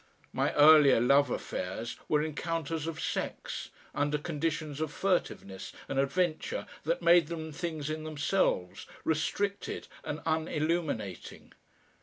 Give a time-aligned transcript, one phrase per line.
[0.33, 7.03] My earlier love affairs were encounters of sex, under conditions of furtiveness and adventure that
[7.03, 11.51] made them things in themselves, restricted and unilluminating.